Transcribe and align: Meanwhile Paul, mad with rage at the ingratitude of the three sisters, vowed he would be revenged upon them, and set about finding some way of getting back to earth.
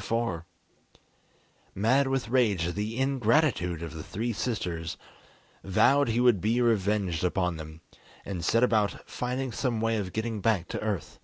Meanwhile 0.00 0.24
Paul, 0.24 0.44
mad 1.74 2.06
with 2.06 2.30
rage 2.30 2.66
at 2.68 2.74
the 2.74 2.96
ingratitude 2.98 3.82
of 3.82 3.92
the 3.92 4.02
three 4.02 4.32
sisters, 4.32 4.96
vowed 5.62 6.08
he 6.08 6.20
would 6.20 6.40
be 6.40 6.62
revenged 6.62 7.22
upon 7.22 7.58
them, 7.58 7.82
and 8.24 8.42
set 8.42 8.62
about 8.62 9.06
finding 9.06 9.52
some 9.52 9.78
way 9.78 9.98
of 9.98 10.14
getting 10.14 10.40
back 10.40 10.68
to 10.68 10.80
earth. 10.80 11.18